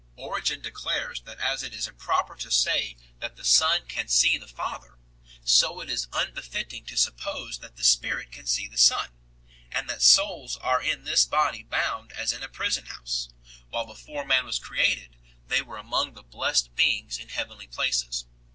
Origen 0.15 0.61
declares 0.61 1.21
that 1.25 1.39
as 1.39 1.61
it 1.61 1.75
is 1.75 1.87
improper 1.87 2.35
to 2.35 2.49
say 2.49 2.97
that 3.19 3.35
the 3.35 3.45
Son 3.45 3.85
can 3.87 4.07
see 4.07 4.35
the 4.35 4.47
Father, 4.47 4.97
so 5.43 5.79
it 5.79 5.91
is 5.91 6.07
unbefitting 6.11 6.83
to 6.85 6.97
suppose 6.97 7.59
that 7.59 7.75
the 7.75 7.83
Spirit 7.83 8.31
can 8.31 8.47
see 8.47 8.67
the 8.67 8.79
Son; 8.79 9.11
and 9.71 9.87
that 9.87 10.01
souls 10.01 10.57
are 10.57 10.81
in 10.81 11.03
this 11.03 11.23
body 11.25 11.61
bound 11.61 12.11
as 12.13 12.33
in 12.33 12.41
a 12.41 12.49
prison 12.49 12.87
house, 12.87 13.29
while 13.69 13.85
before 13.85 14.25
man 14.25 14.43
was 14.47 14.57
created, 14.57 15.17
they 15.47 15.61
were 15.61 15.77
among 15.77 16.15
the 16.15 16.23
blessed 16.23 16.75
beings 16.75 17.19
in 17.19 17.29
heavenly 17.29 17.67
places. 17.67 18.25